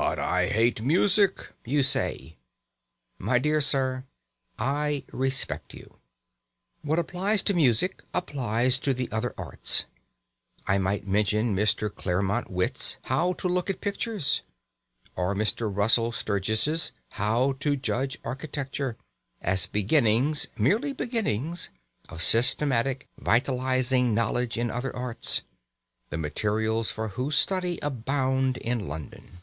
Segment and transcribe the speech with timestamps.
[0.00, 2.36] "But I hate music!" you say.
[3.18, 4.04] My dear sir,
[4.56, 5.96] I respect you.
[6.82, 9.86] What applies to music applies to the other arts.
[10.68, 11.92] I might mention Mr.
[11.92, 14.42] Clermont Witt's "How to Look at Pictures,"
[15.16, 15.68] or Mr.
[15.68, 18.96] Russell Sturgis's "How to Judge Architecture,"
[19.40, 21.70] as beginnings (merely beginnings)
[22.08, 25.42] of systematic vitalising knowledge in other arts,
[26.10, 29.38] the materials for whose study abound in London.